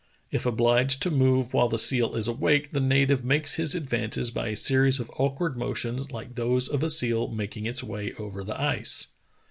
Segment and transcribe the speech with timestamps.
[0.31, 4.47] If obliged to move while the seal is awake, the native makes his advances by
[4.47, 8.59] a series of awkward motions Hke those of a seal making its way over the
[8.59, 9.05] ice.